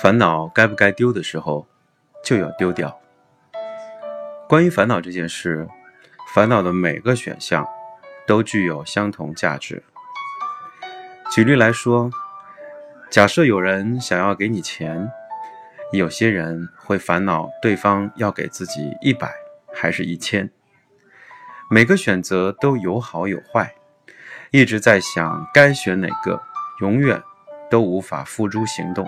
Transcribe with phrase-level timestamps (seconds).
[0.00, 1.66] 烦恼该不该丢的时候，
[2.24, 2.98] 就要丢掉。
[4.48, 5.68] 关于烦恼这件事，
[6.32, 7.66] 烦恼的每个选项
[8.26, 9.82] 都具有相同价值。
[11.30, 12.10] 举例来说，
[13.10, 15.10] 假设有人想要给你钱，
[15.92, 19.34] 有些人会烦恼对方要给自己一百
[19.74, 20.48] 还是一千。
[21.70, 23.74] 每个选择都有好有坏，
[24.50, 26.40] 一直在想该选哪个，
[26.80, 27.22] 永远
[27.70, 29.06] 都无法付诸行动。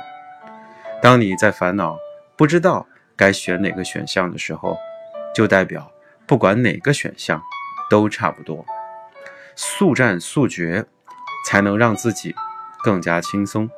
[1.01, 1.97] 当你在烦恼
[2.37, 2.87] 不知道
[3.17, 4.77] 该选哪个选项的时候，
[5.35, 5.91] 就代表
[6.27, 7.43] 不管哪个选项
[7.89, 8.63] 都差不多。
[9.57, 10.85] 速战速决
[11.47, 12.35] 才能让自己
[12.85, 13.71] 更加轻松。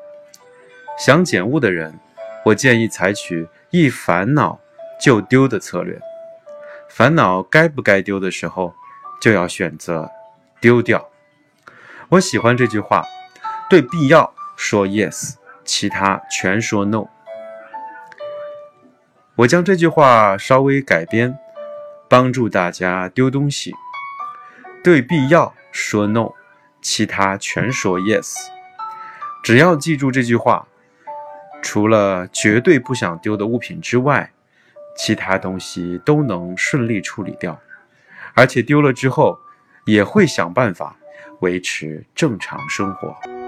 [0.99, 2.01] 想减物的人，
[2.47, 4.59] 我建议采取一烦恼
[5.01, 6.01] 就丢的策略。
[6.89, 8.75] 烦恼该不该丢的时候，
[9.23, 10.11] 就要选择
[10.61, 11.09] 丢掉。
[12.09, 13.05] 我喜欢这句话：
[13.71, 15.35] 对必要说 yes。
[15.65, 17.07] 其他全说 no。
[19.37, 21.39] 我将这句话稍微改编，
[22.09, 23.73] 帮助大家丢东西。
[24.83, 26.33] 对必要说 no，
[26.83, 28.35] 其他全说 yes。
[29.45, 30.67] 只要记住这句话，
[31.63, 34.33] 除了绝对不想丢的物品之外，
[34.97, 37.61] 其他东西都能顺利处理掉，
[38.35, 39.39] 而且丢了之后
[39.85, 40.97] 也会想办法
[41.41, 43.42] 维持正常生活。